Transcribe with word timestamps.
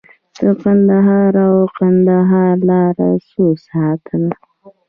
د 0.87 0.89
هرات 1.07 1.35
او 1.47 1.55
کندهار 1.77 2.55
لاره 2.69 3.09
څو 3.29 3.43
ساعته 3.67 4.15
ده؟ 4.23 4.35